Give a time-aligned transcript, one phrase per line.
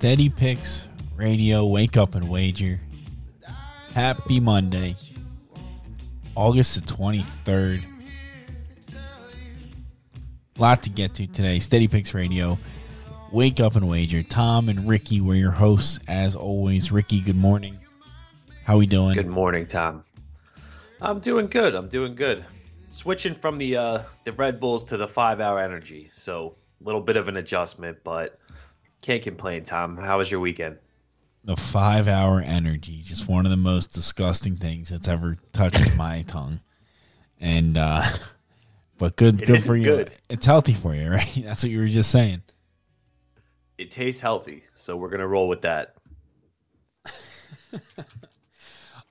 [0.00, 1.66] Steady Picks Radio.
[1.66, 2.80] Wake up and wager.
[3.92, 4.96] Happy Monday,
[6.34, 7.82] August the 23rd.
[10.56, 11.58] A lot to get to today.
[11.58, 12.58] Steady Picks Radio.
[13.30, 14.22] Wake up and wager.
[14.22, 16.90] Tom and Ricky were your hosts as always.
[16.90, 17.78] Ricky, good morning.
[18.64, 19.12] How we doing?
[19.12, 20.02] Good morning, Tom.
[21.02, 21.74] I'm doing good.
[21.74, 22.42] I'm doing good.
[22.88, 27.02] Switching from the uh, the Red Bulls to the five hour energy, so a little
[27.02, 28.39] bit of an adjustment, but
[29.02, 29.96] can't complain, Tom.
[29.96, 30.78] How was your weekend?
[31.44, 36.22] The five hour energy, just one of the most disgusting things that's ever touched my
[36.22, 36.60] tongue.
[37.38, 38.02] And uh
[38.98, 39.84] but good It good for you.
[39.84, 40.14] good.
[40.28, 41.42] It's healthy for you, right?
[41.44, 42.42] That's what you were just saying.
[43.78, 45.94] It tastes healthy, so we're gonna roll with that.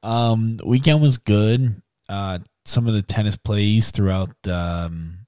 [0.01, 1.81] Um weekend was good.
[2.07, 5.25] Uh some of the tennis plays throughout um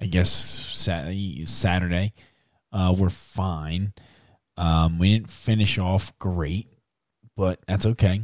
[0.00, 1.12] I guess Sat-
[1.46, 2.12] Saturday
[2.72, 3.92] uh were fine.
[4.56, 6.68] Um we didn't finish off great,
[7.36, 8.22] but that's okay.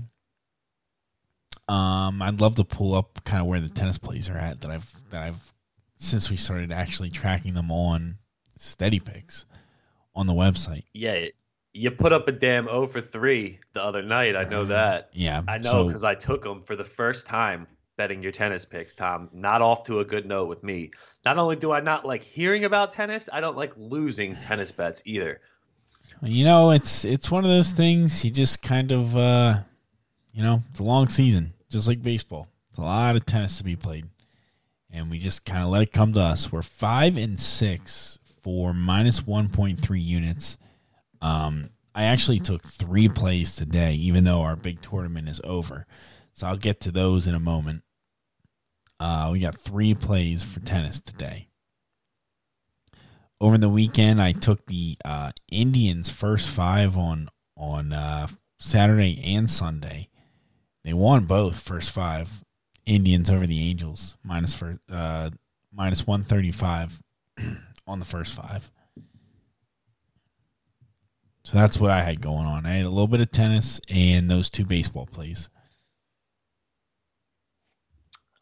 [1.69, 4.71] Um I'd love to pull up kind of where the tennis plays are at that
[4.71, 5.53] I've that I've
[5.97, 8.19] since we started actually tracking them on
[8.59, 9.47] Steady Picks
[10.15, 10.85] on the website.
[10.93, 11.27] Yeah,
[11.73, 14.37] you put up a damn O for 3 the other night.
[14.37, 15.09] I know that.
[15.13, 15.43] Yeah.
[15.49, 17.67] I know so- because I took them for the first time
[17.97, 19.29] betting your tennis picks, Tom.
[19.33, 20.91] Not off to a good note with me.
[21.25, 25.03] Not only do I not like hearing about tennis, I don't like losing tennis bets
[25.05, 25.41] either.
[26.23, 29.61] You know, it's it's one of those things you just kind of uh
[30.33, 32.49] you know, it's a long season, just like baseball.
[32.71, 34.07] It's a lot of tennis to be played.
[34.91, 36.51] And we just kind of let it come to us.
[36.51, 40.59] We're 5 and 6 for minus 1.3 units.
[41.23, 45.87] Um I actually took 3 plays today even though our big tournament is over.
[46.35, 47.83] So I'll get to those in a moment.
[49.01, 51.49] Uh we got 3 plays for tennis today
[53.45, 58.27] over the weekend I took the uh, Indians first five on on uh,
[58.59, 60.09] Saturday and Sunday.
[60.83, 62.43] They won both first five.
[62.87, 65.31] Indians over the Angels minus for uh,
[65.73, 67.01] minus one thirty five
[67.87, 68.71] on the first five.
[71.45, 72.65] So that's what I had going on.
[72.65, 75.51] I had a little bit of tennis and those two baseball plays.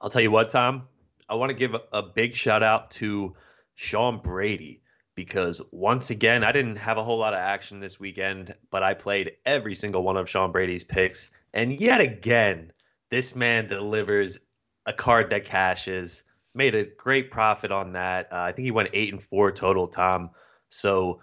[0.02, 0.88] I'll tell you what, Tom.
[1.28, 3.34] I want to give a, a big shout out to
[3.76, 4.82] Sean Brady
[5.14, 8.94] because once again, I didn't have a whole lot of action this weekend, but I
[8.94, 11.30] played every single one of Sean Brady's picks.
[11.54, 12.72] And yet again,
[13.10, 14.38] this man delivers
[14.86, 16.24] a card that cashes.
[16.54, 18.32] Made a great profit on that.
[18.32, 20.30] Uh, I think he went eight and four total, Tom.
[20.68, 21.22] So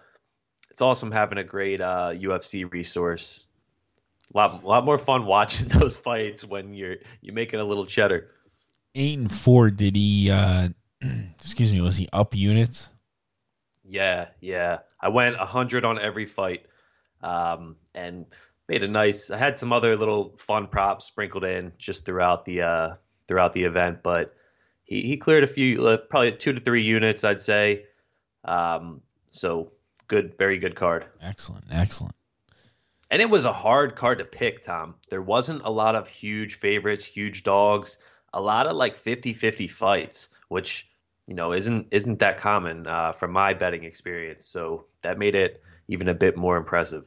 [0.72, 3.48] it's awesome having a great uh, UFC resource.
[4.34, 8.30] A lot, lot more fun watching those fights when you're you're making a little cheddar.
[8.96, 9.70] Eight and four.
[9.70, 10.32] Did he?
[10.32, 10.70] Uh,
[11.38, 11.82] excuse me.
[11.82, 12.90] Was he up units?
[13.84, 14.80] Yeah, yeah.
[15.00, 16.66] I went 100 on every fight
[17.22, 18.26] um, and
[18.68, 22.62] made a nice I had some other little fun props sprinkled in just throughout the
[22.62, 22.96] uh,
[23.28, 24.36] throughout the event, but
[24.84, 27.86] he, he cleared a few uh, probably 2 to 3 units I'd say.
[28.46, 29.72] Um, so
[30.08, 31.06] good very good card.
[31.22, 32.16] Excellent, excellent.
[33.12, 34.94] And it was a hard card to pick, Tom.
[35.10, 37.98] There wasn't a lot of huge favorites, huge dogs,
[38.34, 40.88] a lot of like 50-50 fights, which
[41.28, 44.46] you know isn't isn't that common uh, from my betting experience.
[44.46, 47.06] So that made it even a bit more impressive.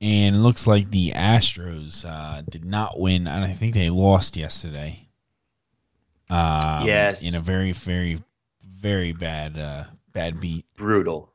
[0.00, 4.36] And it looks like the Astros uh, did not win, and I think they lost
[4.36, 5.08] yesterday.
[6.28, 7.26] Um, Yes.
[7.26, 8.18] in a very, very,
[8.62, 10.66] very bad, uh, bad beat.
[10.76, 11.32] Brutal,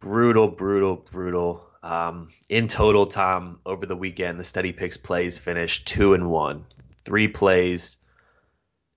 [0.00, 1.64] brutal, brutal, brutal.
[1.82, 6.64] Um, in total, Tom, over the weekend, the Steady Picks plays finished two and one,
[7.08, 7.96] three plays,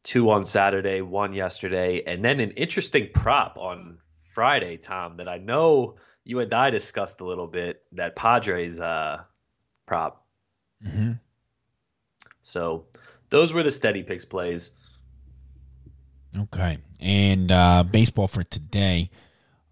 [0.04, 4.00] two on Saturday, one yesterday, and then an interesting prop on
[4.34, 7.82] Friday, Tom, that I know you and I discussed a little bit.
[7.94, 9.24] That Padres uh,
[9.86, 10.26] prop.
[10.86, 11.14] Mm-hmm.
[12.42, 12.88] So
[13.30, 14.74] those were the steady picks plays.
[16.38, 19.10] Okay, and uh, baseball for today.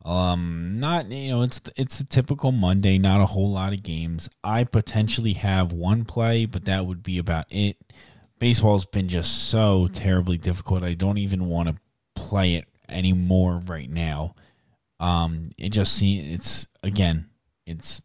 [0.06, 2.98] Um, not you know it's it's a typical Monday.
[2.98, 4.30] Not a whole lot of games.
[4.44, 7.78] I potentially have one play, but that would be about it.
[8.40, 10.84] Baseball's been just so terribly difficult.
[10.84, 11.76] I don't even want to
[12.16, 14.36] play it anymore right now.
[15.00, 17.30] Um, it just seems it's again,
[17.66, 18.02] it's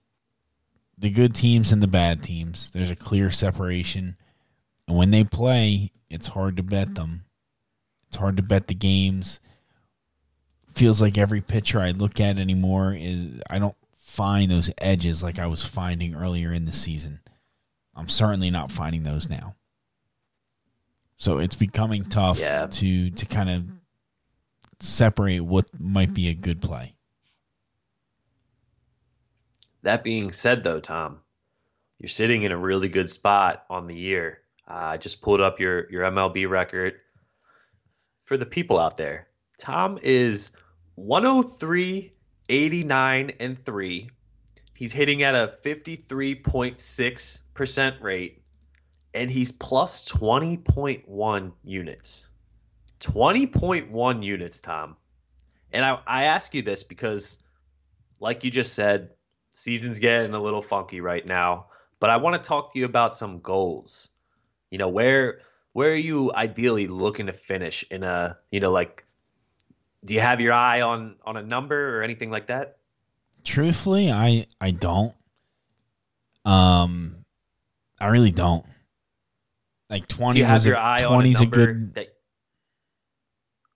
[0.99, 2.71] the good teams and the bad teams.
[2.73, 4.17] There's a clear separation,
[4.87, 7.25] and when they play, it's hard to bet them.
[8.09, 9.41] It's hard to bet the games.
[10.75, 15.39] Feels like every pitcher I look at anymore is I don't find those edges like
[15.39, 17.21] I was finding earlier in the season.
[17.95, 19.55] I'm certainly not finding those now.
[21.25, 22.67] So it's becoming tough Yeah.
[22.67, 23.65] to to kind of
[24.79, 26.97] separate what might be a good play.
[29.81, 31.21] That being said, though, Tom,
[31.99, 34.41] you're sitting in a really good spot on the year.
[34.69, 37.01] Uh, I just pulled up your your MLB record
[38.23, 39.29] for the people out there.
[39.57, 40.51] Tom is
[40.97, 42.13] 103,
[42.51, 44.11] 89, and 3.
[44.77, 48.44] He's hitting at a 53.6% rate,
[49.15, 52.31] and he's plus 20.1 units.
[53.01, 54.97] 20.1 units, Tom.
[55.73, 57.39] And I, I ask you this because,
[58.21, 59.11] like you just said,
[59.53, 61.67] season's getting a little funky right now.
[62.01, 64.11] But I want to talk to you about some goals.
[64.71, 65.41] You know, where
[65.73, 69.05] where are you ideally looking to finish in a you know like
[70.05, 72.79] do you have your eye on on a number or anything like that?
[73.45, 75.15] Truthfully, I I don't.
[76.45, 77.25] Um,
[78.01, 78.67] I really don't.
[79.91, 82.09] Like Do twenty you have was your a, eye on a a good that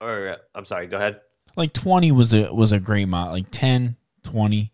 [0.01, 1.21] or uh, I'm sorry, go ahead.
[1.57, 4.73] like 20 was a was a great mile like 10 20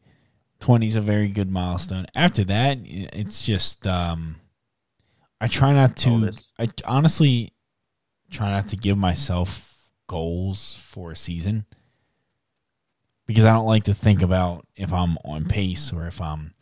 [0.60, 2.06] 20 is a very good milestone.
[2.14, 4.36] After that it's just um
[5.40, 7.52] i try not to i honestly
[8.30, 9.76] try not to give myself
[10.06, 11.64] goals for a season.
[13.26, 16.54] Because i don't like to think about if i'm on pace or if i'm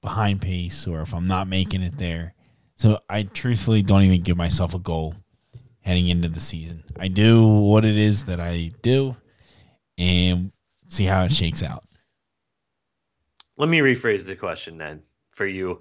[0.00, 2.34] behind pace or if i'm not making it there
[2.76, 5.14] so i truthfully don't even give myself a goal
[5.80, 9.16] heading into the season i do what it is that i do
[9.98, 10.52] and
[10.88, 11.84] see how it shakes out.
[13.56, 15.80] Let me rephrase the question then for you.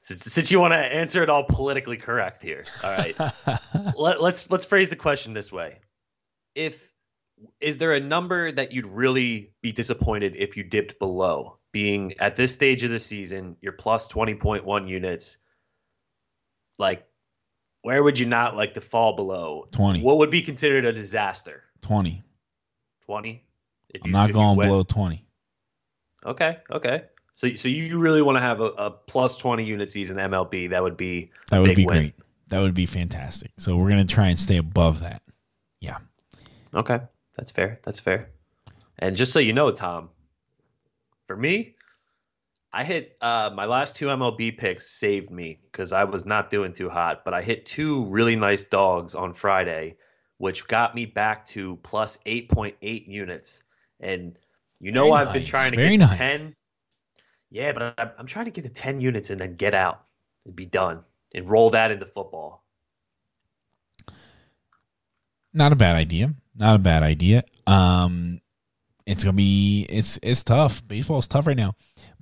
[0.00, 2.64] Since, since you want to answer it all politically correct here.
[2.84, 3.16] All right.
[3.96, 5.80] Let, let's let's phrase the question this way.
[6.54, 6.92] If
[7.60, 11.58] is there a number that you'd really be disappointed if you dipped below?
[11.72, 15.38] Being at this stage of the season, you're plus 20.1 units.
[16.78, 17.06] Like
[17.82, 19.68] where would you not like to fall below?
[19.72, 20.02] 20.
[20.02, 21.62] What would be considered a disaster?
[21.82, 22.22] 20.
[23.06, 23.44] 20?
[23.90, 25.24] If I'm not going below 20.
[26.26, 27.04] Okay, okay.
[27.32, 30.70] So, so you really want to have a, a plus twenty unit season MLB?
[30.70, 31.96] That would be That would be win.
[31.96, 32.14] great.
[32.48, 33.52] That would be fantastic.
[33.58, 35.22] So we're going to try and stay above that.
[35.80, 35.98] Yeah.
[36.74, 36.98] Okay,
[37.36, 37.78] that's fair.
[37.84, 38.30] That's fair.
[38.98, 40.10] And just so you know, Tom,
[41.26, 41.76] for me,
[42.72, 46.74] I hit uh, my last two MLB picks saved me because I was not doing
[46.74, 49.96] too hot, but I hit two really nice dogs on Friday,
[50.36, 53.64] which got me back to plus eight point eight units.
[54.00, 54.38] And
[54.80, 56.54] you know, Very I've been trying to Very get to ten.
[57.50, 60.02] Yeah, but I'm, I'm trying to get to ten units and then get out
[60.44, 62.64] and be done and roll that into football.
[65.54, 66.34] Not a bad idea.
[66.54, 67.44] Not a bad idea.
[67.66, 68.42] Um
[69.06, 70.86] it's going to be it's it's tough.
[70.86, 71.74] Baseball is tough right now.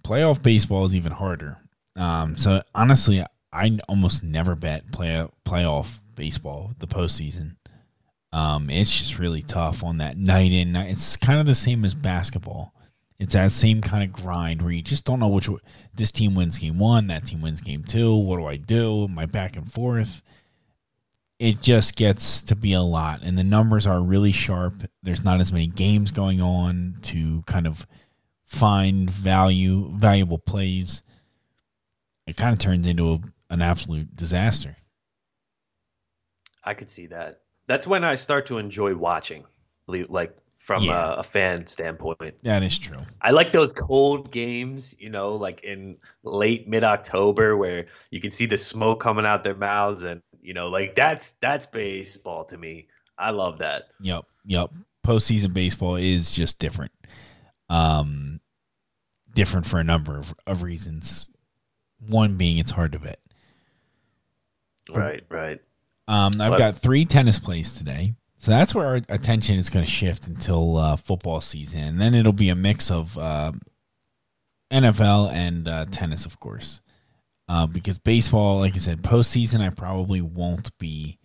[0.07, 1.59] Playoff baseball is even harder.
[1.97, 7.57] Um so honestly, I almost never bet play playoff baseball the postseason.
[8.33, 10.73] Um, it's just really tough on that night in.
[10.73, 10.91] Night.
[10.91, 12.75] It's kind of the same as basketball.
[13.19, 15.49] It's that same kind of grind where you just don't know which
[15.95, 18.15] this team wins game one, that team wins game two.
[18.15, 19.09] What do I do?
[19.17, 20.21] I back and forth?
[21.39, 24.83] It just gets to be a lot, and the numbers are really sharp.
[25.03, 27.87] There's not as many games going on to kind of
[28.47, 31.03] find value, valuable plays.
[32.27, 34.77] It kind of turns into a, an absolute disaster.
[36.65, 37.43] I could see that.
[37.69, 39.45] That's when I start to enjoy watching,
[39.87, 41.15] like from Yeah.
[41.15, 42.35] a, a fan standpoint.
[42.43, 42.99] That is true.
[43.21, 48.31] I like those cold games, you know, like in late mid October where you can
[48.31, 52.57] see the smoke coming out their mouths and you know, like that's that's baseball to
[52.57, 52.87] me.
[53.19, 53.89] I love that.
[54.01, 54.71] Yep, yep.
[55.05, 56.93] Postseason baseball is just different.
[57.69, 58.36] Um,
[59.37, 61.31] different for a number of, of reasons.
[62.01, 63.21] One being it's hard to bet.
[64.93, 65.61] Right, right.
[66.09, 69.85] Um, I've But- got three tennis plays today, so that's where our attention is going
[69.85, 73.53] to shift until uh, football season, and then it'll be a mix of uh,
[74.71, 76.81] NFL and uh, tennis, of course.
[77.49, 81.19] Uh, because baseball, like I said, postseason, I probably won't be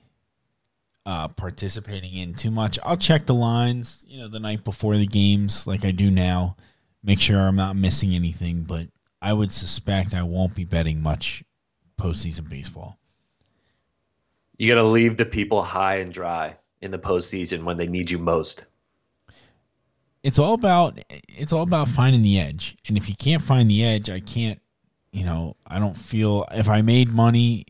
[1.05, 2.77] uh, participating in too much.
[2.83, 6.57] I'll check the lines, you know, the night before the games, like I do now,
[7.03, 8.63] make sure I'm not missing anything.
[8.63, 8.87] But
[9.21, 11.43] I would suspect I won't be betting much
[11.99, 12.97] postseason baseball.
[14.57, 18.11] You got to leave the people high and dry in the postseason when they need
[18.11, 18.65] you most.
[20.23, 23.83] It's all about it's all about finding the edge, and if you can't find the
[23.83, 24.61] edge, I can't.
[25.11, 27.65] You know, I don't feel if I made money,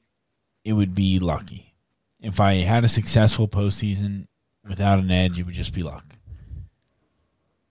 [0.66, 1.74] it would be lucky.
[2.20, 4.28] If I had a successful postseason
[4.68, 6.04] without an edge, it would just be luck,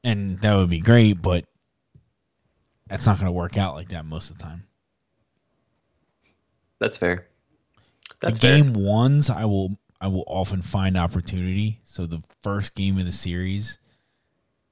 [0.02, 1.20] and that would be great.
[1.20, 1.44] But
[2.90, 4.64] that's not going to work out like that most of the time.
[6.80, 7.28] That's fair.
[8.20, 8.82] That's the game fair.
[8.82, 11.80] ones, I will I will often find opportunity.
[11.84, 13.78] So the first game of the series,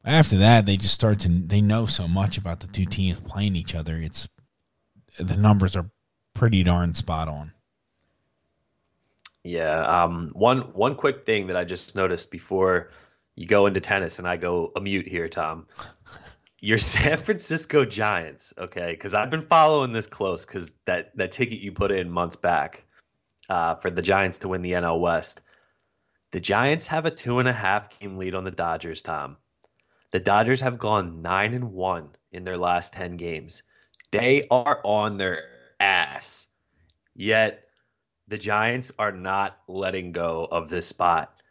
[0.05, 3.55] after that, they just start to they know so much about the two teams playing
[3.55, 3.97] each other.
[3.97, 4.29] It's
[5.19, 5.91] the numbers are
[6.35, 7.53] pretty darn spot on.
[9.45, 9.81] Yeah.
[9.83, 10.31] Um.
[10.35, 12.91] One one quick thing that I just noticed before
[13.37, 15.67] you go into tennis, and I go a mute here, Tom.
[16.61, 18.91] Your San Francisco Giants, okay?
[18.91, 22.85] Because I've been following this close because that that ticket you put in months back
[23.49, 25.43] uh, for the Giants to win the NL West.
[26.31, 29.37] The Giants have a two and a half game lead on the Dodgers, Tom.
[30.11, 33.63] The Dodgers have gone nine and one in their last ten games.
[34.11, 35.45] They are on their
[35.81, 36.49] ass.
[37.15, 37.65] Yet
[38.29, 41.43] the Giants are not letting go of this spot.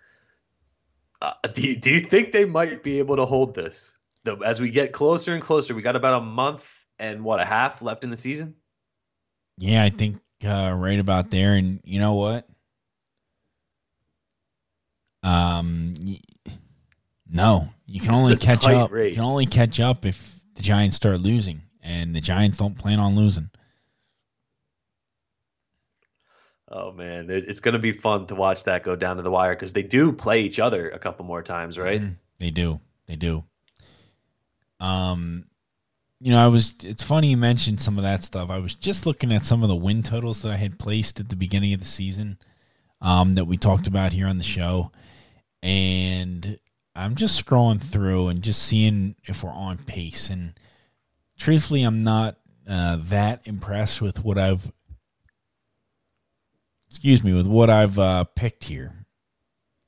[1.22, 3.97] Uh, do, you, do you think they might be able to hold this?
[4.28, 6.70] The, as we get closer and closer, we got about a month
[7.00, 8.56] and what a half left in the season.
[9.58, 11.54] Yeah, I think uh, right about there.
[11.54, 12.46] And you know what?
[15.24, 15.96] Um,
[17.30, 18.92] no, you can only catch up.
[18.92, 19.12] Race.
[19.12, 23.00] You can only catch up if the Giants start losing, and the Giants don't plan
[23.00, 23.50] on losing.
[26.70, 29.56] Oh man, it's going to be fun to watch that go down to the wire
[29.56, 32.02] because they do play each other a couple more times, right?
[32.02, 32.82] Mm, they do.
[33.06, 33.46] They do.
[34.80, 35.46] Um,
[36.20, 36.76] you know, I was.
[36.84, 38.50] It's funny you mentioned some of that stuff.
[38.50, 41.30] I was just looking at some of the win totals that I had placed at
[41.30, 42.38] the beginning of the season,
[43.02, 44.92] um, that we talked about here on the show,
[45.62, 46.58] and
[46.96, 50.30] I'm just scrolling through and just seeing if we're on pace.
[50.32, 50.54] And
[51.38, 54.72] truthfully, I'm not uh, that impressed with what I've.
[56.90, 59.06] Excuse me, with what I've uh, picked here.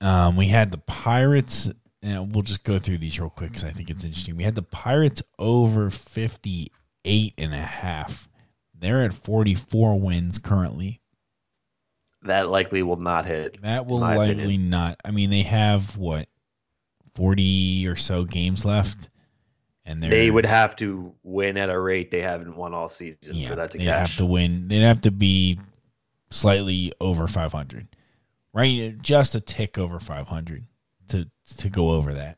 [0.02, 1.70] Um, we had the Pirates
[2.02, 4.38] and we'll just go through these real quick because I think it's interesting.
[4.38, 8.28] We had the Pirates over 58 and a half.
[8.74, 11.02] They're at 44 wins currently.
[12.24, 13.62] That likely will not hit.
[13.62, 14.70] That will likely opinion.
[14.70, 15.00] not.
[15.04, 16.28] I mean, they have what
[17.16, 19.10] 40 or so games left,
[19.86, 23.50] and they would have to win at a rate they haven't won all season yeah,
[23.50, 24.68] for that to they'd have to win.
[24.68, 25.60] They'd have to be
[26.30, 27.88] slightly over 500,
[28.54, 29.02] right?
[29.02, 30.66] Just a tick over 500
[31.10, 32.38] to to go over that.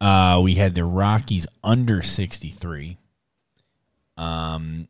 [0.00, 2.98] Uh, we had the Rockies under 63.
[4.16, 4.88] Um,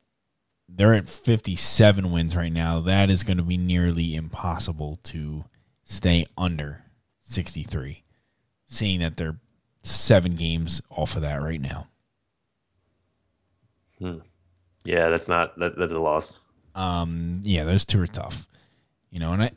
[0.68, 2.80] they're at 57 wins right now.
[2.80, 5.44] That is going to be nearly impossible to
[5.84, 6.82] stay under
[7.22, 8.02] 63,
[8.66, 9.38] seeing that they're
[9.82, 11.86] seven games off of that right now.
[13.98, 14.18] Hmm.
[14.84, 16.40] Yeah, that's not that, that's a loss.
[16.74, 18.46] Um, yeah, those two are tough.
[19.10, 19.50] You know, and I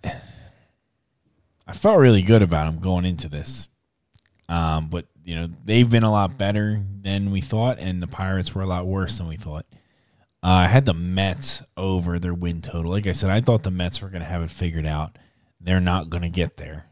[1.70, 3.68] I felt really good about them going into this.
[4.48, 8.56] Um, but you know they've been a lot better than we thought, and the Pirates
[8.56, 9.68] were a lot worse than we thought.
[10.42, 12.92] Uh, I had the Mets over their win total.
[12.92, 15.20] Like I said, I thought the Mets were going to have it figured out.
[15.62, 16.88] They're not going to get there.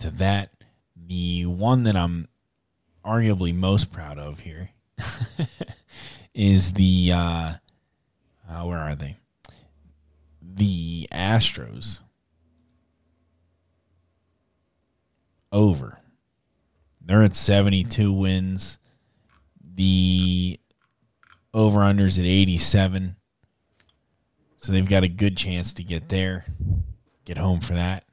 [0.00, 0.50] To that,
[0.96, 2.26] the one that I'm
[3.04, 4.70] arguably most proud of here
[6.34, 7.52] is the uh,
[8.50, 9.18] uh, where are they?
[10.42, 12.00] The Astros
[15.54, 16.00] over.
[17.00, 18.78] They're at 72 wins.
[19.74, 20.60] The
[21.54, 23.16] over unders at 87.
[24.58, 26.46] So they've got a good chance to get there,
[27.24, 28.04] get home for that.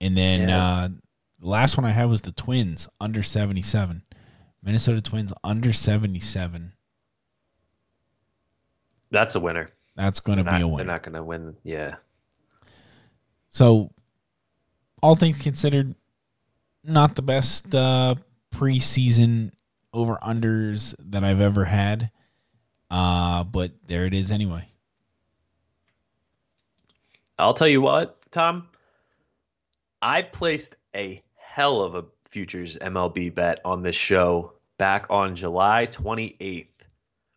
[0.00, 0.64] And then yeah.
[0.64, 0.88] uh,
[1.38, 4.02] the last one I had was the Twins under 77.
[4.62, 6.72] Minnesota Twins under 77.
[9.10, 9.68] That's a winner.
[9.96, 10.84] That's going to be not, a winner.
[10.84, 11.56] They're not going to win.
[11.62, 11.96] Yeah.
[13.50, 13.90] So
[15.02, 15.94] all things considered,
[16.84, 18.14] not the best uh,
[18.54, 19.52] preseason
[19.92, 22.10] over unders that I've ever had.
[22.90, 24.66] Uh, but there it is anyway.
[27.38, 28.68] I'll tell you what, Tom.
[30.02, 35.86] I placed a hell of a futures MLB bet on this show back on July
[35.90, 36.66] 28th,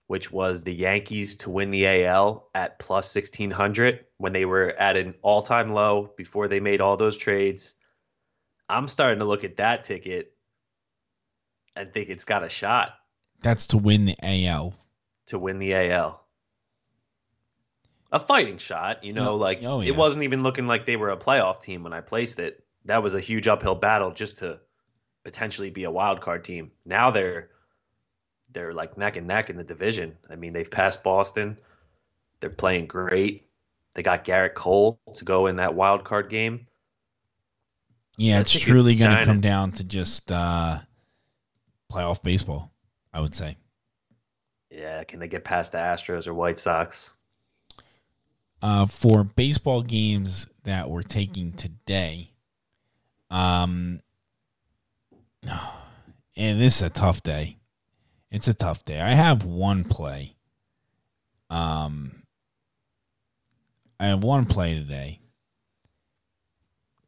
[0.07, 4.97] which was the Yankees to win the AL at plus 1600 when they were at
[4.97, 7.75] an all time low before they made all those trades.
[8.69, 10.33] I'm starting to look at that ticket
[11.75, 12.93] and think it's got a shot
[13.41, 14.73] That's to win the AL.
[15.27, 16.19] to win the AL.
[18.11, 19.87] A fighting shot, you know, Oh, like oh, yeah.
[19.89, 22.63] it wasn't even looking like they were a playoff team when I placed it.
[22.85, 24.59] That was a huge uphill battle just to
[25.23, 26.71] potentially be a wild card team.
[26.85, 27.49] Now they're
[28.53, 30.15] they're like neck and neck in the division.
[30.29, 31.59] I mean, they've passed Boston.
[32.39, 33.47] They're playing great.
[33.95, 36.67] They got Gerrit Cole to go in that wild card game.
[38.17, 40.79] Yeah, I it's truly going to come down to just uh,
[41.91, 42.71] playoff baseball,
[43.11, 43.57] I would say.
[44.69, 47.13] Yeah, can they get past the Astros or White Sox?
[48.61, 52.31] Uh, for baseball games that we're taking today,
[53.29, 53.99] um,
[56.35, 57.57] and this is a tough day.
[58.33, 58.99] It's a tough day.
[58.99, 60.35] I have one play.
[61.51, 62.23] Um,
[63.99, 65.19] I have one play today.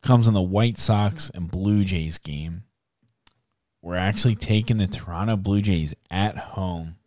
[0.03, 2.65] Comes in the White Sox and Blue Jays game.
[3.81, 6.97] We're actually taking the Toronto Blue Jays at home.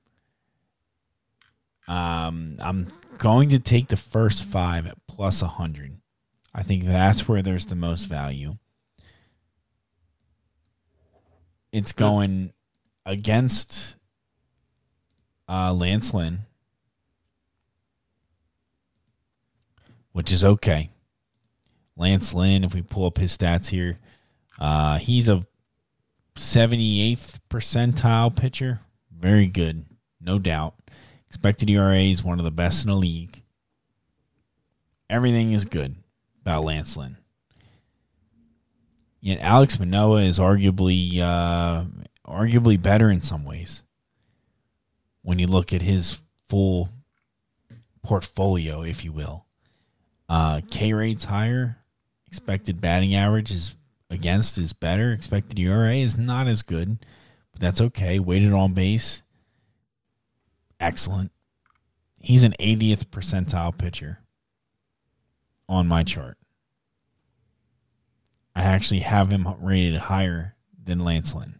[1.86, 5.96] Um, I'm going to take the first five at plus 100.
[6.52, 8.56] I think that's where there's the most value.
[11.70, 12.52] It's going
[13.06, 13.94] against
[15.48, 16.40] uh, Lance Lynn,
[20.12, 20.90] which is okay.
[21.96, 23.98] Lance Lynn, if we pull up his stats here,
[24.58, 25.46] uh, he's a
[26.36, 28.80] 78th percentile pitcher.
[29.10, 29.84] Very good,
[30.20, 30.74] no doubt.
[31.26, 33.42] Expected ERA is one of the best in the league.
[35.10, 35.96] Everything is good
[36.42, 37.16] about Lance Lynn.
[39.20, 41.84] Yet Alex Manoah is arguably uh,
[42.26, 43.82] arguably better in some ways.
[45.22, 46.88] When you look at his full
[48.02, 49.44] portfolio, if you will,
[50.28, 51.78] uh, K rate's higher.
[52.26, 53.74] Expected batting average is
[54.10, 55.12] against is better.
[55.12, 56.98] Expected ERA is not as good,
[57.52, 58.18] but that's okay.
[58.18, 59.22] Weighted on base,
[60.78, 61.32] excellent.
[62.20, 64.20] He's an 80th percentile pitcher
[65.68, 66.36] on my chart.
[68.54, 71.57] I actually have him rated higher than Lance Lynn.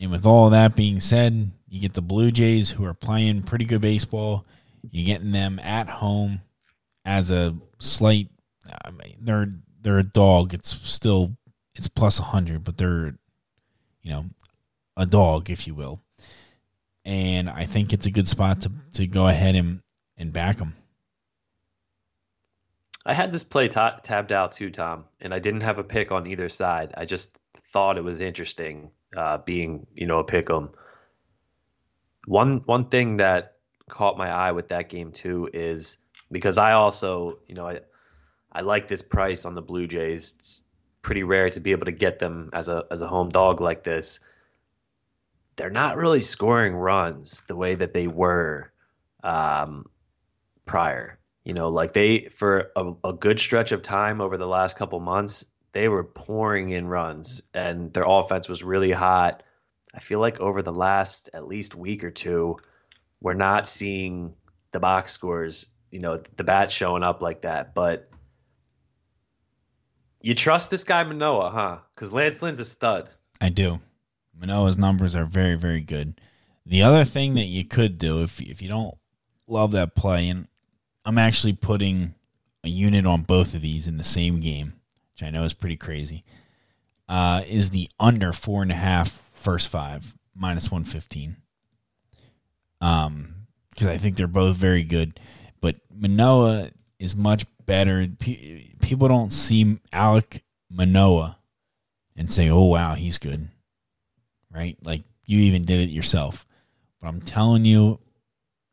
[0.00, 3.64] And with all that being said, you get the Blue Jays who are playing pretty
[3.64, 4.46] good baseball.
[4.90, 6.42] You're getting them at home
[7.04, 8.28] as a slight.
[8.84, 10.54] I mean, they're they're a dog.
[10.54, 11.36] It's still
[11.74, 13.14] it's plus hundred, but they're
[14.02, 14.26] you know
[14.96, 16.02] a dog, if you will.
[17.04, 19.80] And I think it's a good spot to to go ahead and
[20.16, 20.74] and back them.
[23.04, 26.10] I had this play ta- tabbed out too, Tom, and I didn't have a pick
[26.10, 26.92] on either side.
[26.96, 27.38] I just
[27.72, 30.70] thought it was interesting, uh, being you know a pick 'em.
[32.26, 33.56] One one thing that
[33.88, 35.98] caught my eye with that game too is
[36.30, 37.80] because I also you know I
[38.52, 40.34] I like this price on the Blue Jays.
[40.38, 40.62] It's
[41.02, 43.84] pretty rare to be able to get them as a as a home dog like
[43.84, 44.20] this.
[45.56, 48.72] They're not really scoring runs the way that they were
[49.22, 49.86] um,
[50.66, 51.18] prior.
[51.44, 54.98] You know, like they for a, a good stretch of time over the last couple
[55.00, 55.44] months,
[55.76, 59.42] they were pouring in runs and their offense was really hot.
[59.94, 62.56] I feel like over the last at least week or two,
[63.20, 64.32] we're not seeing
[64.72, 67.74] the box scores, you know, the bat showing up like that.
[67.74, 68.08] But
[70.22, 71.78] you trust this guy Manoah, huh?
[71.94, 73.10] Because Lance Lynn's a stud.
[73.38, 73.78] I do.
[74.34, 76.18] Manoah's numbers are very, very good.
[76.64, 78.96] The other thing that you could do if if you don't
[79.46, 80.48] love that play, and
[81.04, 82.14] I'm actually putting
[82.64, 84.75] a unit on both of these in the same game,
[85.16, 86.24] which I know is pretty crazy,
[87.08, 91.36] uh, is the under four and a half first five minus one fifteen.
[92.82, 95.18] Um, because I think they're both very good,
[95.62, 98.06] but Manoah is much better.
[98.18, 101.38] Pe- people don't see Alek Manoah
[102.14, 103.48] and say, "Oh wow, he's good,"
[104.50, 104.76] right?
[104.82, 106.46] Like you even did it yourself.
[107.00, 108.00] But I'm telling you,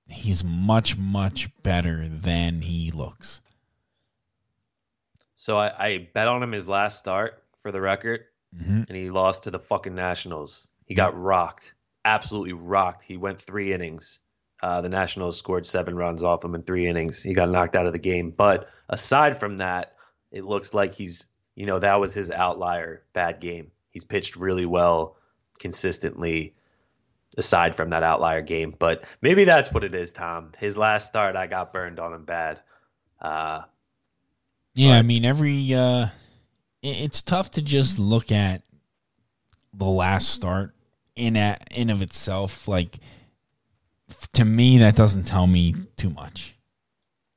[0.09, 3.39] he's much much better than he looks.
[5.43, 8.21] So I, I bet on him his last start for the record,
[8.57, 10.69] hmm and he lost to the fucking Nationals.
[10.85, 11.73] He got rocked,
[12.05, 13.03] absolutely rocked.
[13.03, 14.21] He went three innings.
[14.61, 17.21] Uh, the Nationals scored seven runs off him in three innings.
[17.21, 18.31] He got knocked out of the game.
[18.31, 19.95] But aside from that,
[20.31, 23.71] it looks like he's, you know, that was his outlier bad game.
[23.89, 25.17] He's pitched really well
[25.59, 26.55] consistently
[27.37, 28.73] aside from that outlier game.
[28.79, 30.51] But maybe that's what it is, Tom.
[30.57, 32.61] His last start, I got burned on him bad.
[33.21, 33.63] Uh,
[34.75, 36.07] Yeah, I mean every uh,
[36.81, 38.63] it's tough to just look at
[39.73, 40.73] the last start
[41.15, 42.97] in at, in of itself like
[44.33, 46.55] to me that doesn't tell me too much.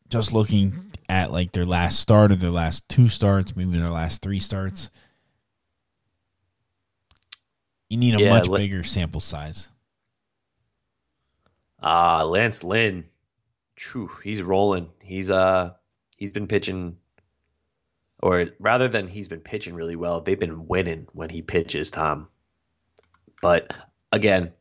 [0.09, 4.22] Just looking at like their last start or their last two starts, maybe their last
[4.22, 4.90] three starts.
[7.88, 9.70] You need a Yeah, much bigger sample size.
[11.83, 13.09] Uh Lance Lynn,
[13.77, 14.90] phew, he's rolling.
[15.01, 15.75] He's uh
[16.16, 16.99] he's been pitching
[18.22, 22.29] or rather than he's been pitching really well, they've been winning when he pitches, Tom.
[23.42, 23.74] But
[24.12, 24.52] again,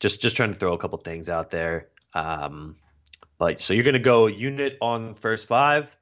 [0.00, 1.88] just just trying to throw a couple things out there.
[2.14, 2.76] Um
[3.38, 5.96] but so you're gonna go unit on first five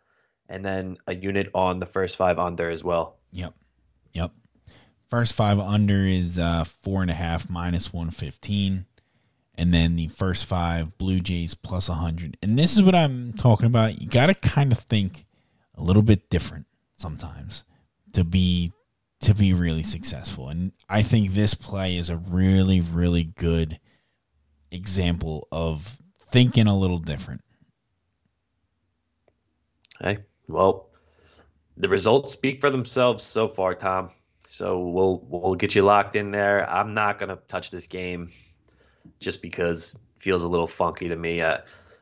[0.49, 3.19] and then a unit on the first five under as well.
[3.33, 3.55] Yep.
[4.13, 4.33] Yep.
[5.09, 8.87] First five under is uh four and a half minus one fifteen.
[9.55, 12.39] And then the first five Blue Jays plus hundred.
[12.43, 14.01] And this is what I'm talking about.
[14.01, 15.27] You gotta kind of think
[15.77, 16.67] a little bit different
[17.03, 17.65] sometimes
[18.15, 18.73] to be
[19.21, 20.49] to be really successful.
[20.49, 23.79] And I think this play is a really, really good
[24.71, 27.43] example of thinking a little different.
[30.01, 30.91] Hey, well,
[31.77, 34.11] the results speak for themselves so far, Tom.
[34.47, 36.69] So we'll we'll get you locked in there.
[36.69, 38.31] I'm not gonna touch this game
[39.21, 41.41] just because it feels a little funky to me.
[41.41, 41.59] Uh,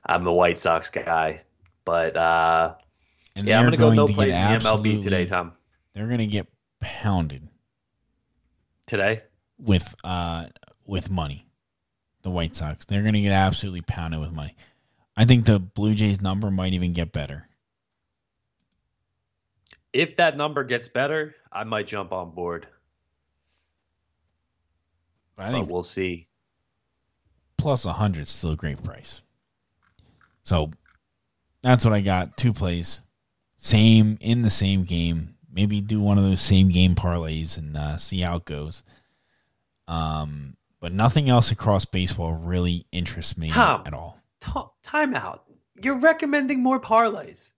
[0.06, 1.42] I'm a White Sox guy,
[1.84, 2.74] but uh,
[3.36, 5.52] And yeah, I'm gonna go no to plays in the MLB today, Tom.
[5.94, 6.46] They're gonna get
[6.80, 7.48] pounded.
[8.86, 9.22] Today,
[9.58, 10.46] with uh
[10.84, 11.46] with money.
[12.22, 12.84] The White Sox.
[12.86, 14.54] They're gonna get absolutely pounded with money.
[15.16, 17.46] I think the Blue Jays number might even get better.
[19.92, 22.66] if that number gets better, I might jump on board.
[25.36, 26.28] But I But think we'll see.
[27.56, 29.20] plus a hundred is still a great price.
[30.42, 30.70] So
[31.62, 32.36] that's what I got.
[32.36, 33.00] Two plays.
[33.62, 35.34] Same in the same game.
[35.52, 38.82] Maybe do one of those same game parlays and uh, see how it goes.
[39.86, 43.82] Um, but nothing else across baseball really interests me Tom.
[43.84, 44.18] at all.
[44.40, 45.44] T- time out.
[45.82, 47.52] You're recommending more parlays.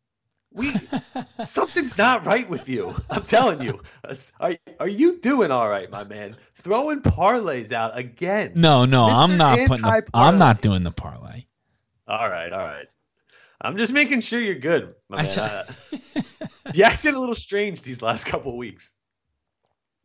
[0.53, 0.75] We
[1.45, 2.97] something's not right with you.
[3.09, 3.81] I'm telling you.
[4.41, 6.37] Are, are you doing all right, my man?
[6.57, 8.55] Throwing parlays out again.
[8.57, 9.37] No, no, I'm Mr.
[9.37, 9.83] not putting.
[9.83, 11.45] The, I'm not doing the parlay.
[12.09, 12.87] All right, all right.
[13.63, 15.39] I'm just making sure you're good, my man.
[15.39, 15.65] Uh,
[16.75, 18.95] you acted a little strange these last couple weeks.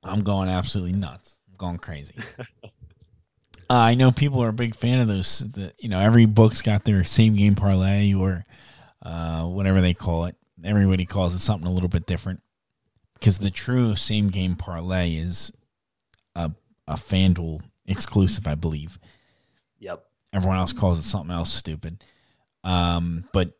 [0.03, 1.39] I'm going absolutely nuts.
[1.49, 2.13] I'm going crazy.
[2.39, 2.43] uh,
[3.69, 5.39] I know people are a big fan of those.
[5.39, 8.45] The, you know, every book's got their same game parlay or
[9.01, 10.35] uh, whatever they call it.
[10.63, 12.41] Everybody calls it something a little bit different
[13.15, 15.51] because the true same game parlay is
[16.35, 16.51] a
[16.87, 18.99] a FanDuel exclusive, I believe.
[19.79, 20.03] Yep.
[20.33, 22.03] Everyone else calls it something else stupid.
[22.67, 23.53] Um, but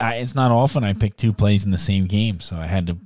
[0.00, 2.88] I, it's not often I pick two plays in the same game, so I had
[2.88, 2.98] to,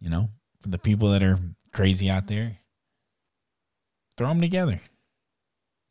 [0.00, 1.40] you know, for the people that are
[1.72, 2.58] crazy out there,
[4.16, 4.80] throw them together,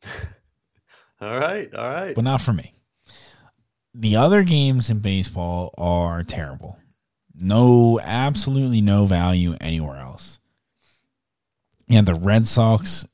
[1.21, 2.15] All right, all right.
[2.15, 2.73] but not for me.
[3.93, 6.77] The other games in baseball are terrible.
[7.33, 10.39] No, absolutely no value anywhere else.
[11.87, 13.05] Yeah, the Red Sox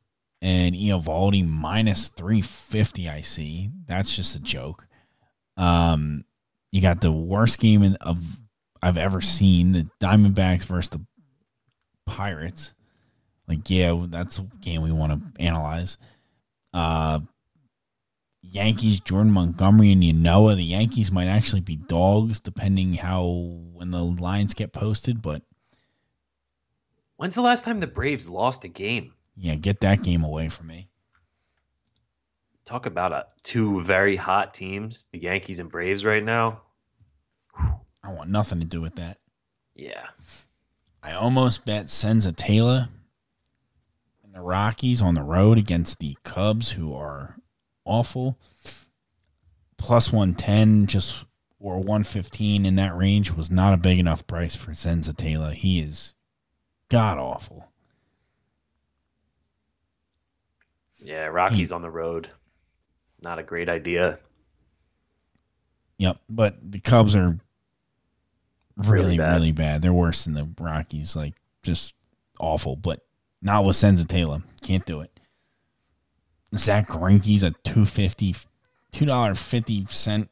[0.41, 3.71] and Eovaldi minus 350, I see.
[3.87, 4.87] That's just a joke.
[5.61, 6.25] Um,
[6.71, 8.17] you got the worst game in, of
[8.81, 11.05] I've ever seen, the Diamondbacks versus the
[12.05, 12.73] Pirates.
[13.47, 15.97] Like, yeah, that's a game we want to analyze.
[16.73, 17.19] Uh,
[18.41, 20.55] Yankees, Jordan Montgomery, and you Ynoa.
[20.55, 23.25] The Yankees might actually be dogs depending how
[23.73, 25.43] when the lines get posted, but
[27.17, 29.13] When's the last time the Braves lost a game?
[29.35, 30.87] yeah, get that game away from me.
[32.71, 36.61] Talk about a, two very hot teams, the Yankees and Braves right now.
[38.01, 39.17] I want nothing to do with that.
[39.75, 40.07] Yeah.
[41.03, 42.87] I almost bet Senzatela
[44.23, 47.35] and the Rockies on the road against the Cubs, who are
[47.83, 48.39] awful.
[49.77, 51.25] Plus 110, just
[51.59, 55.51] or 115 in that range was not a big enough price for Senzatela.
[55.51, 56.13] He is
[56.87, 57.67] god awful.
[60.99, 62.29] Yeah, Rockies on the road.
[63.21, 64.19] Not a great idea.
[65.97, 67.37] Yep, but the Cubs are
[68.77, 69.73] really, Really really bad.
[69.73, 69.81] bad.
[69.81, 71.93] They're worse than the Rockies, like just
[72.39, 72.75] awful.
[72.75, 73.01] But
[73.41, 75.19] not with Senzatela, can't do it.
[76.55, 78.35] Zack Greinke's a two fifty,
[78.91, 80.29] two dollar fifty cent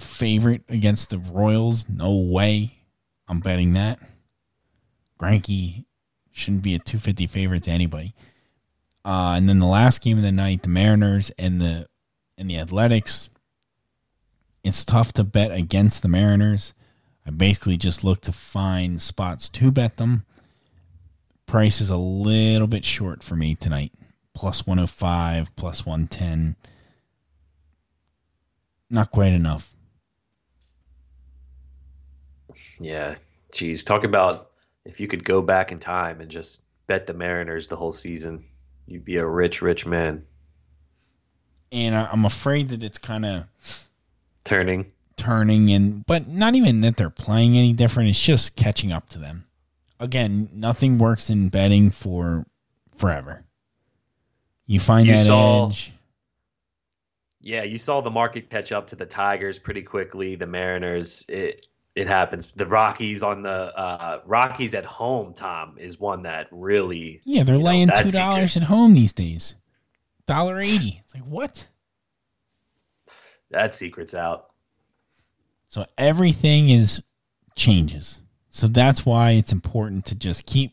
[0.00, 1.88] favorite against the Royals.
[1.88, 2.78] No way,
[3.28, 4.00] I'm betting that.
[5.20, 5.84] Greinke
[6.32, 8.12] shouldn't be a two fifty favorite to anybody.
[9.04, 11.86] Uh, and then the last game of the night, the Mariners and the
[12.38, 13.30] and the Athletics.
[14.62, 16.74] It's tough to bet against the Mariners.
[17.26, 20.24] I basically just look to find spots to bet them.
[21.46, 23.92] price is a little bit short for me tonight.
[24.34, 26.56] Plus 105, plus 110.
[28.90, 29.72] Not quite enough.
[32.78, 33.16] Yeah,
[33.52, 34.50] geez, talk about
[34.84, 38.44] if you could go back in time and just bet the Mariners the whole season,
[38.86, 40.24] you'd be a rich, rich man.
[41.72, 43.44] And I'm afraid that it's kind of
[44.44, 48.08] turning, turning, and but not even that they're playing any different.
[48.08, 49.46] It's just catching up to them.
[49.98, 52.46] Again, nothing works in betting for
[52.96, 53.42] forever.
[54.66, 55.92] You find you that saw, edge.
[57.40, 60.34] Yeah, you saw the market catch up to the Tigers pretty quickly.
[60.34, 62.52] The Mariners, it it happens.
[62.52, 67.20] The Rockies on the uh, Rockies at home, Tom, is one that really.
[67.24, 69.54] Yeah, they're laying know, two dollars at home these days.
[70.26, 71.00] Dollar eighty.
[71.04, 71.68] It's like what?
[73.50, 74.50] That secret's out.
[75.68, 77.02] So everything is
[77.54, 78.22] changes.
[78.48, 80.72] So that's why it's important to just keep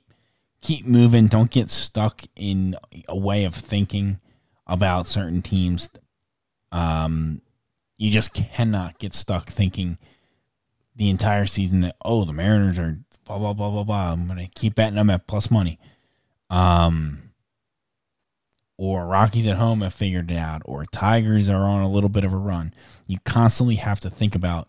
[0.61, 1.27] keep moving.
[1.27, 2.75] Don't get stuck in
[3.07, 4.19] a way of thinking
[4.65, 5.89] about certain teams.
[6.71, 7.41] Um,
[7.97, 9.97] you just cannot get stuck thinking
[10.95, 14.11] the entire season that oh the Mariners are blah blah blah blah blah.
[14.13, 15.79] I'm gonna keep betting them at plus money.
[16.49, 17.33] Um
[18.77, 22.23] or Rockies at home have figured it out, or Tigers are on a little bit
[22.23, 22.73] of a run.
[23.07, 24.67] You constantly have to think about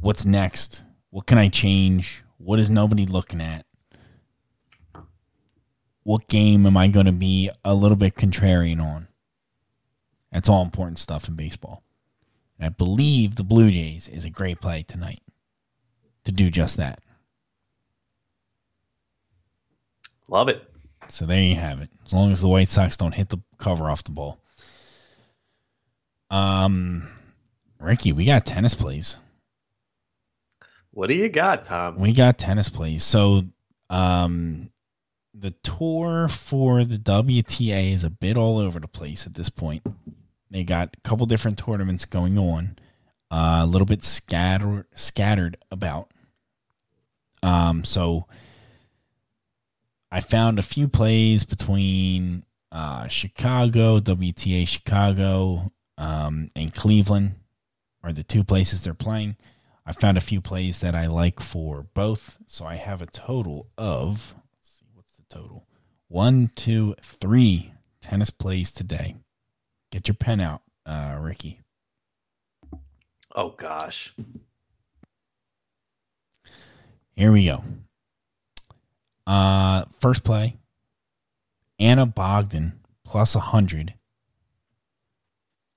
[0.00, 0.82] what's next.
[1.10, 2.22] What can I change?
[2.38, 3.66] What is nobody looking at?
[6.02, 9.08] What game am I going to be a little bit contrarian on?
[10.30, 11.82] That's all important stuff in baseball.
[12.58, 15.20] And I believe the Blue Jays is a great play tonight
[16.24, 17.00] to do just that.
[20.28, 20.62] Love it.
[21.08, 21.90] So there you have it.
[22.04, 24.40] As long as the White Sox don't hit the cover off the ball.
[26.30, 27.08] Um,
[27.80, 29.16] Ricky, we got tennis plays.
[30.90, 31.98] What do you got, Tom?
[31.98, 33.04] We got tennis plays.
[33.04, 33.42] So,
[33.90, 34.70] um,
[35.34, 39.86] the tour for the WTA is a bit all over the place at this point.
[40.50, 42.78] They got a couple different tournaments going on,
[43.30, 46.10] uh, a little bit scattered scattered about.
[47.42, 48.26] Um, so
[50.10, 57.36] I found a few plays between uh, Chicago, WTA Chicago, um, and Cleveland
[58.02, 59.36] are the two places they're playing.
[59.84, 62.36] I found a few plays that I like for both.
[62.46, 65.66] So I have a total of, let's see, what's the total?
[66.08, 69.16] One, two, three tennis plays today.
[69.90, 71.60] Get your pen out, uh, Ricky.
[73.34, 74.14] Oh gosh.
[77.14, 77.62] Here we go.
[79.26, 80.56] Uh, first play,
[81.78, 83.94] Ana Bogdan plus 100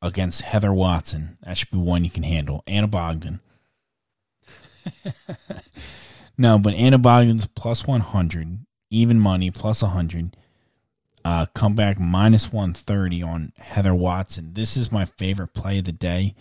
[0.02, 1.38] against Heather Watson.
[1.44, 2.64] That should be one you can handle.
[2.68, 3.40] Ana Bogdan.
[6.38, 8.60] no, but Ana Bogdan's plus 100,
[8.90, 10.36] even money, plus 100.
[11.26, 14.54] Uh, comeback minus 130 on Heather Watson.
[14.54, 16.34] This is my favorite play of the day.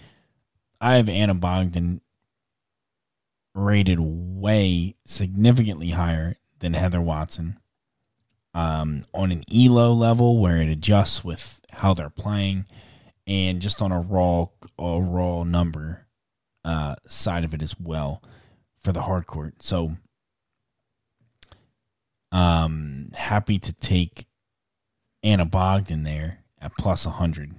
[0.81, 2.01] I have Ana Bogdan
[3.55, 7.59] rated way significantly higher than Heather Watson.
[8.55, 12.65] Um, on an ELO level where it adjusts with how they're playing,
[13.27, 14.47] and just on a raw
[14.79, 16.07] a raw number
[16.65, 18.23] uh, side of it as well
[18.81, 19.63] for the hard court.
[19.63, 19.97] So,
[22.33, 24.27] um, happy to take
[25.23, 27.55] Ana Bogdan there at plus 100.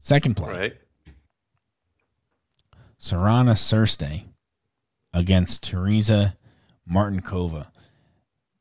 [0.00, 0.48] Second play.
[0.48, 0.76] Right.
[3.00, 4.24] Sorana Cirstea
[5.18, 6.36] against Tereza
[6.90, 7.70] Martincova.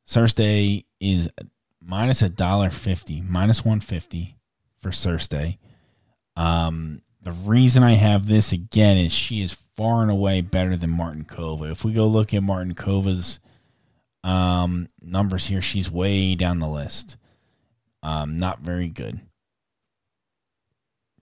[0.06, 1.30] Cirstea is
[1.82, 4.36] minus a dollar fifty, minus one fifty
[4.80, 5.58] for Cirstea.
[6.36, 10.92] Um, the reason I have this again is she is far and away better than
[10.92, 11.72] Martincova.
[11.72, 13.40] If we go look at Martincova's
[14.24, 17.18] um, numbers here, she's way down the list.
[18.02, 19.20] Um, not very good.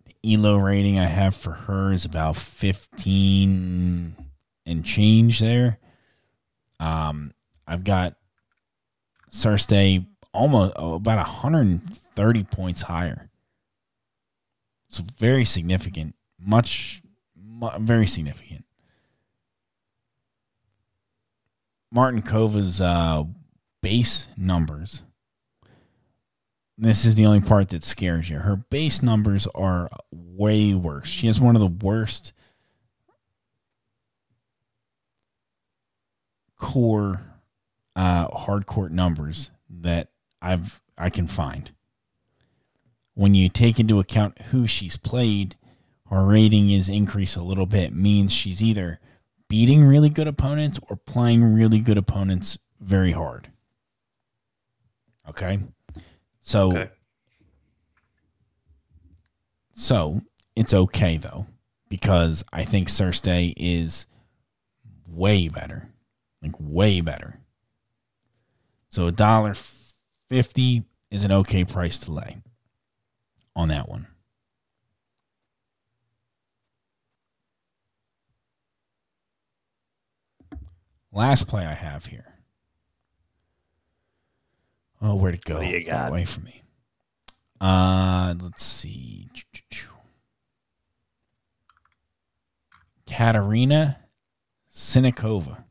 [0.05, 4.24] The ELO rating I have for her is about 15
[4.65, 5.79] and change there.
[6.79, 7.33] Um,
[7.67, 8.15] I've got
[9.29, 13.29] Cirstea almost oh, about 130 points higher.
[14.89, 17.01] It's very significant, much,
[17.79, 18.65] very significant.
[21.93, 23.23] Martincova's uh,
[23.81, 25.03] base numbers.
[26.77, 28.39] This is the only part that scares you.
[28.39, 31.07] Her base numbers are way worse.
[31.07, 32.33] She has one of the worst
[36.57, 37.21] core
[37.95, 40.09] uh, hard court numbers that
[40.41, 41.71] I've I can find.
[43.13, 45.55] When you take into account who she's played,
[46.09, 47.93] her rating is increased a little bit.
[47.93, 48.99] Means she's either
[49.47, 53.49] beating really good opponents or playing really good opponents very hard.
[55.29, 55.59] Okay.
[56.41, 56.89] So okay.
[59.73, 60.21] So
[60.55, 61.47] it's okay though,
[61.89, 64.07] because I think Cirstea is
[65.07, 65.89] way better.
[66.45, 67.39] Like way better.
[68.89, 69.55] So a dollar
[70.29, 72.37] fifty is an okay price to lay
[73.55, 74.05] on that one.
[81.11, 82.35] Last play I have here.
[85.01, 85.55] Oh, where'd it go?
[85.55, 86.09] What do you got?
[86.09, 86.61] away from me.
[87.59, 89.29] Uh, let's see.
[93.07, 93.99] Katerina
[94.71, 95.64] Siniakova.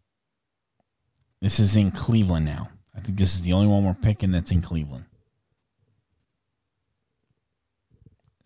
[1.44, 2.70] This is in Cleveland now.
[2.96, 5.04] I think this is the only one we're picking that's in Cleveland.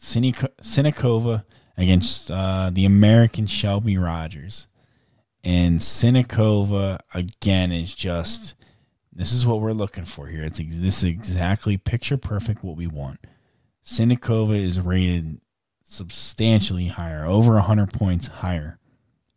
[0.00, 1.44] Siniakova
[1.76, 4.66] against uh, the American Shelby Rogers.
[5.44, 8.56] And Siniakova, again, is just
[9.12, 10.42] this is what we're looking for here.
[10.42, 13.20] It's this is exactly picture perfect what we want.
[13.86, 15.40] Siniakova is rated
[15.84, 18.80] substantially higher, over 100 points higher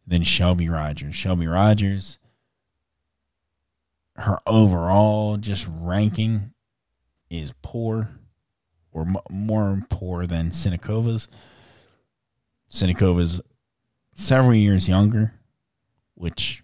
[0.08, 1.14] than Shelby Rogers.
[1.14, 2.18] Shelby Rogers,
[4.16, 6.54] her overall just ranking
[7.30, 8.10] is poor
[8.92, 11.30] or m- more poor than Siniakova's.
[12.72, 13.42] Siniakova's
[14.14, 15.34] several years younger,
[16.16, 16.64] which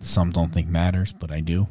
[0.00, 1.68] some don't think matters, but I do.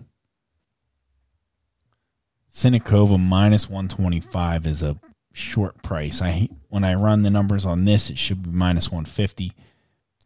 [2.53, 4.99] Siniakova minus 125 is a
[5.33, 6.21] short price.
[6.21, 9.53] I when I run the numbers on this, it should be minus 150.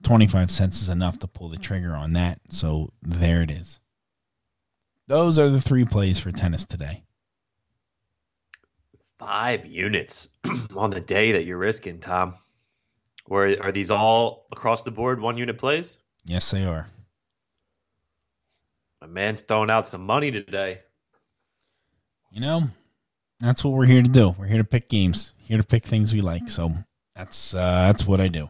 [0.01, 2.39] 25 cents is enough to pull the trigger on that.
[2.49, 3.79] So there it is.
[5.07, 7.03] Those are the three plays for tennis today.
[9.19, 10.29] Five units
[10.75, 12.35] on the day that you're risking, Tom.
[13.25, 15.97] Where are these all across the board one unit plays?
[16.25, 16.87] Yes, they are.
[19.01, 20.79] My man's throwing out some money today.
[22.31, 22.63] You know,
[23.39, 24.35] that's what we're here to do.
[24.37, 26.49] We're here to pick games, here to pick things we like.
[26.49, 26.73] So
[27.15, 28.49] that's uh, that's what I do.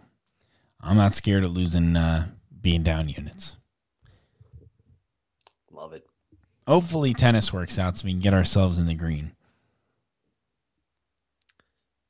[0.79, 2.27] I'm not scared of losing uh,
[2.61, 3.57] being down units.
[5.71, 6.05] Love it.
[6.67, 9.33] Hopefully, tennis works out so we can get ourselves in the green.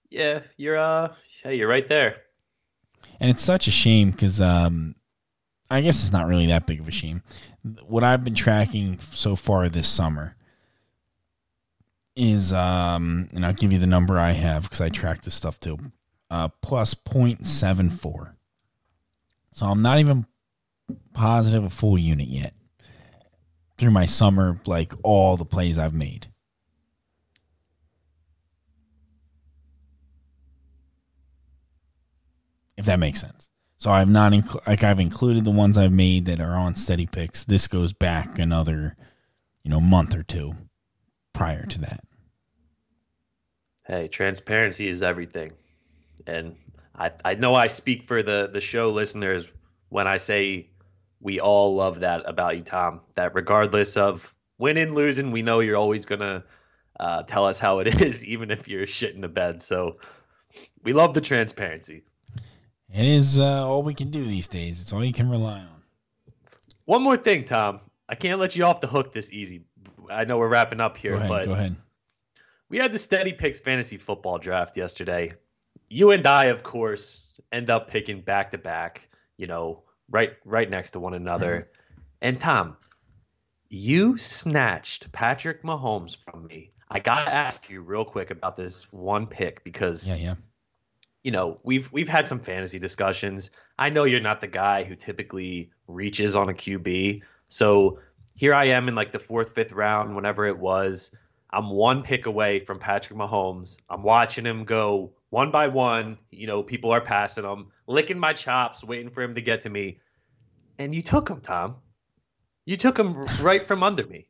[0.10, 2.18] Yeah, you're uh, hey, you're right there.
[3.20, 4.96] And it's such a shame because um,
[5.72, 7.24] I guess it's not really that big of a shame.
[7.88, 10.36] What I've been tracking so far this summer
[12.16, 15.60] is, um, and I'll give you the number I have because I track this stuff
[15.60, 15.80] too,
[16.30, 18.34] uh, plus 0.74.
[19.52, 20.28] So I'm not even
[21.14, 22.54] positive a full unit yet
[23.84, 26.28] through my summer, like all the plays I've made.
[32.78, 33.50] If that makes sense.
[33.76, 37.06] So I've not inc- like I've included the ones I've made that are on steady
[37.06, 37.44] picks.
[37.44, 38.96] This goes back another,
[39.64, 40.56] you know, month or two
[41.34, 42.06] prior to that.
[43.86, 45.52] Hey, transparency is everything.
[46.26, 46.56] And
[46.96, 49.52] I, I know I speak for the, the show listeners
[49.90, 50.70] when I say
[51.24, 53.02] we all love that about you, Tom.
[53.16, 56.44] That regardless of winning, losing, we know you're always going to
[57.00, 59.62] uh, tell us how it is, even if you're shit in the bed.
[59.62, 59.98] So
[60.84, 62.04] we love the transparency.
[62.94, 64.82] It is uh, all we can do these days.
[64.82, 65.82] It's all you can rely on.
[66.86, 67.80] One more thing, Tom.
[68.08, 69.64] I can't let you off the hook this easy.
[70.12, 71.76] I know we're wrapping up here, ahead, but go ahead.
[72.70, 75.32] We had the Steady Picks fantasy football draft yesterday.
[75.90, 79.08] You and I, of course, end up picking back to back.
[79.38, 81.70] You know, right right next to one another.
[82.22, 82.78] and Tom,
[83.70, 86.70] you snatched Patrick Mahomes from me.
[86.90, 90.36] I gotta ask you real quick about this one pick because yeah, yeah.
[91.24, 93.50] You know, we've we've had some fantasy discussions.
[93.80, 97.22] I know you're not the guy who typically reaches on a QB.
[97.48, 98.00] So
[98.36, 101.16] here I am in like the fourth, fifth round, whenever it was.
[101.54, 103.78] I'm one pick away from Patrick Mahomes.
[103.88, 106.18] I'm watching him go one by one.
[106.32, 109.70] You know, people are passing him, licking my chops, waiting for him to get to
[109.70, 110.00] me.
[110.80, 111.76] And you took him, Tom.
[112.66, 114.28] You took him right from under me.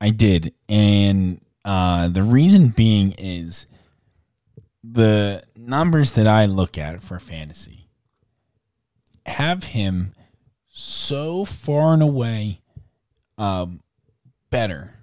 [0.00, 0.54] I did.
[0.70, 3.66] And uh, the reason being is
[4.82, 7.90] the numbers that I look at for fantasy
[9.26, 10.14] have him
[10.68, 12.62] so far and away
[13.36, 13.80] um,
[14.50, 14.95] better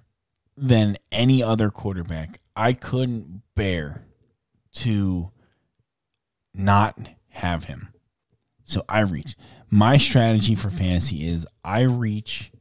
[0.56, 2.40] than any other quarterback.
[2.56, 4.06] I couldn't bear
[4.74, 5.30] to
[6.54, 6.98] not
[7.28, 7.92] have him.
[8.64, 9.36] So I reach.
[9.70, 12.52] My strategy for fantasy is I reach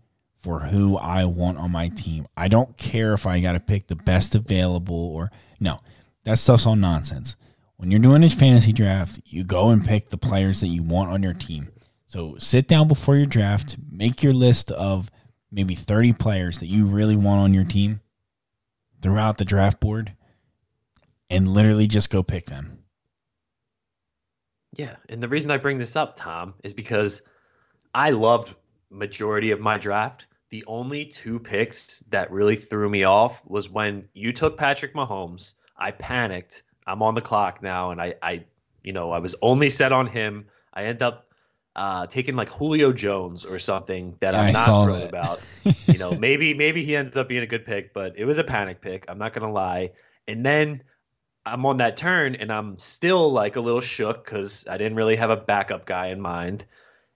[0.42, 2.28] for who I want on my team.
[2.36, 5.80] I don't care if I got to pick the best available or no.
[6.26, 7.38] That stuff's all nonsense.
[7.78, 11.12] When you're doing a fantasy draft, you go and pick the players that you want
[11.12, 11.70] on your team.
[12.06, 15.10] So sit down before your draft, make your list of
[15.54, 18.02] maybe 30 players that you really want on your team
[19.02, 20.14] throughout the draft board
[21.30, 22.80] and literally just go pick them.
[24.76, 27.22] Yeah, and the reason I bring this up, Tom, is because
[27.94, 28.56] I loved
[28.90, 30.26] majority of my draft.
[30.50, 35.54] The only two picks that really threw me off was when you took Patrick Mahomes.
[35.78, 36.64] I panicked.
[36.88, 38.46] I'm on the clock now, and I, I
[38.84, 40.46] you know, I was only set on him.
[40.74, 41.33] I end up
[41.76, 45.10] uh, taking like Julio Jones or something that I'm I not saw thrilled that.
[45.10, 45.46] about.
[45.88, 48.44] you know, maybe maybe he ends up being a good pick, but it was a
[48.44, 49.06] panic pick.
[49.08, 49.92] I'm not gonna lie.
[50.28, 50.84] And then
[51.46, 55.16] I'm on that turn, and I'm still like a little shook because I didn't really
[55.16, 56.66] have a backup guy in mind.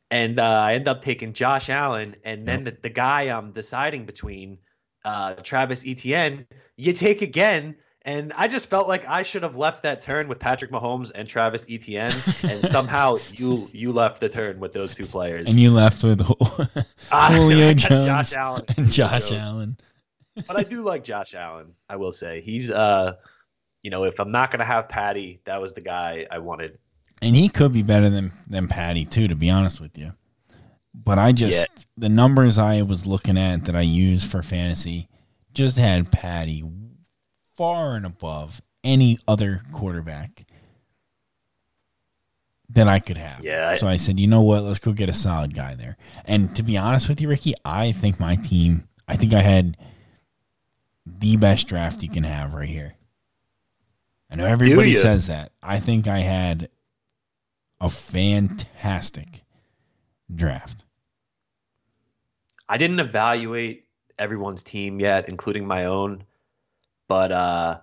[0.10, 4.06] And uh, I end up taking Josh Allen, and then the, the guy I'm deciding
[4.06, 4.58] between,
[5.04, 6.48] uh, Travis Etienne,
[6.78, 7.76] you take again.
[8.08, 11.28] And I just felt like I should have left that turn with Patrick Mahomes and
[11.28, 15.50] Travis Etienne, and somehow you you left the turn with those two players.
[15.50, 16.22] And you left with
[17.12, 19.32] Julio Jones Josh Allen, and Josh Jones.
[19.34, 19.78] Allen.
[20.48, 21.74] but I do like Josh Allen.
[21.90, 23.16] I will say he's uh,
[23.84, 26.80] you know, if I'm not gonna have Patty, that was the guy I wanted.
[27.22, 30.14] And he could be better than than Patty too, to be honest with you.
[30.94, 35.10] But I just the numbers I was looking at that I use for fantasy
[35.54, 36.64] just had Patty
[37.58, 40.46] far and above any other quarterback
[42.70, 43.44] that I could have.
[43.44, 44.64] Yeah, I- so I said, you know what?
[44.64, 45.98] Let's go get a solid guy there.
[46.26, 48.88] And to be honest with you, Ricky, I think my team.
[49.08, 49.78] I think I had
[51.06, 52.96] the best draft you can have right here.
[54.30, 55.54] I know everybody says that.
[55.64, 56.70] I think I had
[57.80, 59.44] a fantastic
[60.34, 60.84] draft.
[62.68, 63.86] I didn't evaluate
[64.20, 66.24] everyone's team yet, including my own.
[67.08, 67.80] But uh,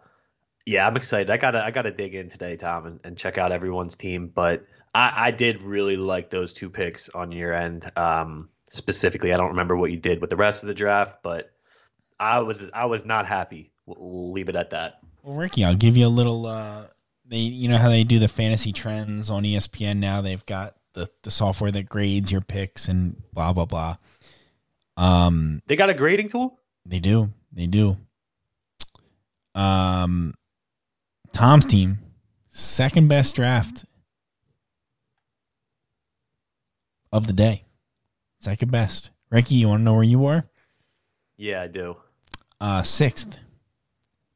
[0.67, 1.31] yeah, I'm excited.
[1.31, 4.29] I gotta I gotta dig in today, Tom, and, and check out everyone's team.
[4.29, 7.91] But I, I did really like those two picks on your end.
[7.97, 11.53] Um, specifically, I don't remember what you did with the rest of the draft, but
[12.19, 13.73] I was I was not happy.
[13.87, 15.01] We'll, we'll leave it at that.
[15.23, 16.47] Well, Ricky, I'll give you a little.
[16.47, 16.85] Uh,
[17.27, 20.21] they, you know how they do the fantasy trends on ESPN now.
[20.21, 23.97] They've got the the software that grades your picks and blah blah blah.
[24.97, 26.61] Um, They got a grading tool.
[26.87, 27.97] they do, they do.
[29.55, 30.35] Um,
[31.33, 31.99] Tom's team,
[32.51, 33.85] second best draft
[37.13, 37.65] of the day,
[38.39, 39.11] second best.
[39.31, 40.45] Ricky, you want to know where you were?
[41.37, 41.97] Yeah, I do.
[42.61, 43.39] Uh, sixth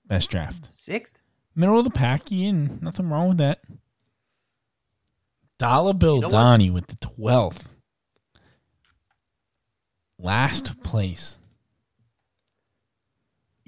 [0.07, 0.71] best draft.
[0.71, 1.19] Sixth.
[1.55, 2.79] middle of the pack, Ian.
[2.83, 3.61] Nothing wrong with that.
[5.59, 6.71] Dollar Bill You know what?
[6.73, 7.69] With the twelfth.
[10.19, 11.39] Last place.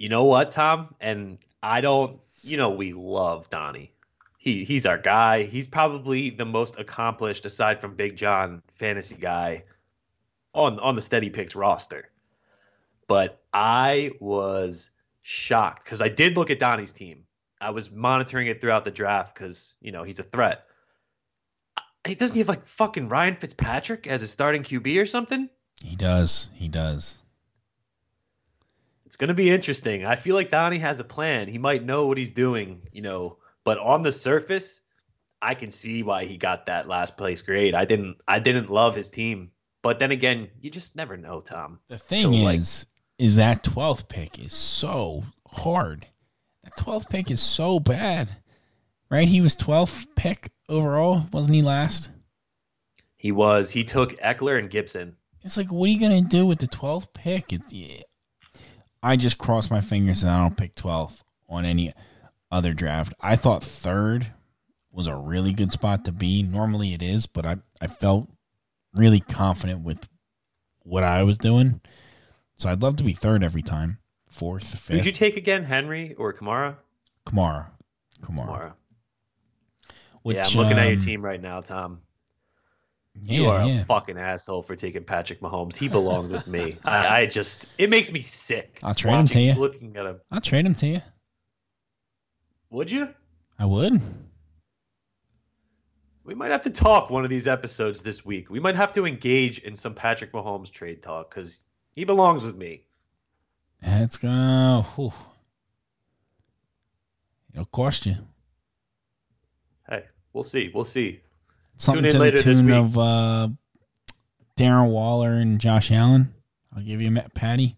[0.01, 0.95] You know what, Tom?
[0.99, 2.19] And I don't.
[2.41, 3.93] You know, we love Donnie.
[4.39, 5.43] He he's our guy.
[5.43, 9.65] He's probably the most accomplished, aside from Big John, fantasy guy
[10.55, 12.09] on on the Steady Picks roster.
[13.09, 14.89] But I was
[15.21, 17.25] shocked because I did look at Donnie's team.
[17.61, 20.65] I was monitoring it throughout the draft because you know he's a threat.
[22.07, 25.51] He doesn't he have like fucking Ryan Fitzpatrick as a starting QB or something?
[25.85, 26.49] He does.
[26.55, 27.17] He does.
[29.11, 30.07] It's going to be interesting.
[30.07, 31.49] I feel like Donnie has a plan.
[31.49, 34.83] He might know what he's doing, you know, but on the surface,
[35.43, 37.75] I can see why he got that last place grade.
[37.75, 39.51] I didn't I didn't love his team.
[39.83, 41.81] But then again, you just never know, Tom.
[41.89, 42.87] The thing So, like- is,
[43.19, 46.07] is that twelfth pick is so hard.
[46.63, 48.29] That twelfth pick is so bad.
[49.11, 49.27] Right?
[49.27, 52.11] He was twelfth pick overall, wasn't he last?
[53.17, 55.17] He was he took Ekeler and Gibson.
[55.43, 57.53] It's like, what are you gonna do with the twelfth pick?
[57.53, 58.03] It, yeah.
[59.03, 61.93] I just cross my fingers and I don't pick twelfth on any
[62.51, 63.15] other draft.
[63.21, 64.33] I thought third
[64.93, 66.43] was a really good spot to be.
[66.43, 68.29] Normally it is, but I, I felt
[68.95, 70.09] really confident with
[70.83, 71.81] what I was doing.
[72.57, 73.99] So I'd love to be third every time.
[74.29, 74.97] Fourth, fifth.
[74.97, 76.77] Who'd you take again, Henry or Kamara?
[77.27, 77.67] Kamara.
[78.23, 78.47] Kamara.
[78.47, 78.73] Kamara.
[80.23, 82.03] Which, yeah, I'm looking at your um, team right now, Tom.
[83.15, 83.81] Yeah, you are yeah.
[83.81, 85.75] a fucking asshole for taking Patrick Mahomes.
[85.75, 86.77] He belonged with me.
[86.85, 88.79] I, I just it makes me sick.
[88.83, 89.55] I'll trade him to you.
[89.55, 90.21] Looking at him.
[90.31, 91.03] I'll trade him to you.
[92.71, 93.09] Would you?
[93.59, 94.01] I would.
[96.25, 98.51] We might have to talk one of these episodes this week.
[98.51, 102.57] We might have to engage in some Patrick Mahomes trade talk because he belongs with
[102.57, 102.85] me.
[103.85, 104.87] Let's go.
[104.95, 105.13] Whew.
[107.53, 108.17] It'll cost you.
[109.89, 110.71] Hey, we'll see.
[110.73, 111.21] We'll see.
[111.81, 112.75] Something in to the later this tune week.
[112.75, 113.49] of uh,
[114.57, 116.35] Darren Waller and Josh Allen.
[116.77, 117.77] I'll give you Matt Patty.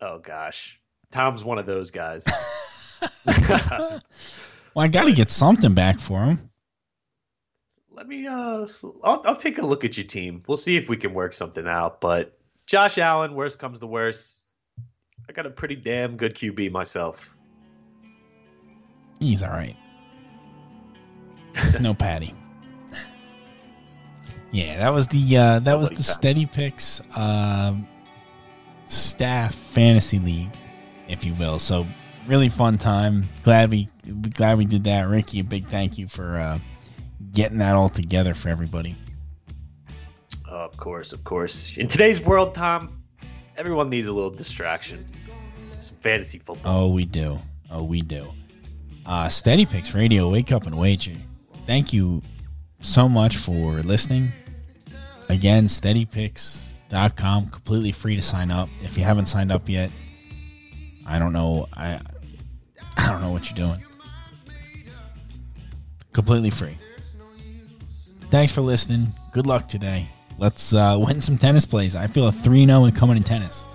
[0.00, 2.26] Oh gosh, Tom's one of those guys.
[4.74, 6.50] Well, I got to get something back for him.
[7.90, 8.66] let me uh
[9.02, 10.40] I'll, I'll take a look at your team.
[10.46, 12.00] We'll see if we can work something out.
[12.00, 14.44] But Josh Allen, worst comes to worst.
[15.28, 17.34] I got a pretty damn good QB myself.
[19.18, 19.74] He's all right.
[21.80, 22.34] No Patty.
[24.50, 27.86] Yeah, that was the uh, that was the steady picks um,
[28.86, 30.50] staff fantasy league,
[31.06, 31.58] if you will.
[31.58, 31.86] So
[32.26, 33.24] really fun time.
[33.42, 33.88] Glad we
[34.34, 35.08] glad we did that.
[35.08, 36.58] Ricky, a big thank you for uh,
[37.32, 38.94] getting that all together for everybody.
[40.46, 41.76] of course, of course.
[41.76, 43.02] In today's world, Tom,
[43.56, 45.06] everyone needs a little distraction.
[45.78, 46.84] Some fantasy football.
[46.84, 47.38] Oh, we do.
[47.70, 48.26] Oh, we do.
[49.04, 51.12] Uh, Steady Picks Radio, wake up and wager.
[51.68, 52.22] Thank you
[52.80, 54.32] so much for listening.
[55.28, 58.70] Again, steadypicks.com, completely free to sign up.
[58.80, 59.90] If you haven't signed up yet,
[61.06, 61.68] I don't know.
[61.76, 62.00] I
[62.96, 63.84] I don't know what you're doing.
[66.14, 66.78] Completely free.
[68.30, 69.08] Thanks for listening.
[69.32, 70.08] Good luck today.
[70.38, 71.94] Let's uh, win some tennis plays.
[71.94, 73.66] I feel a 3 0 and coming in tennis.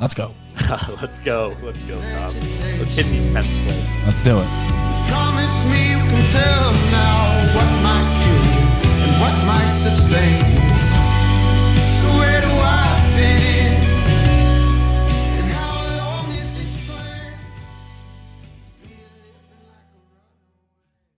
[0.00, 0.32] Let's go.
[1.02, 1.54] Let's go.
[1.62, 2.34] Let's go, Tom.
[2.78, 4.06] Let's hit these tennis plays.
[4.06, 5.97] Let's do it
[6.32, 7.18] tell now
[7.54, 8.66] what might kill you
[9.04, 10.67] and what might sustain you.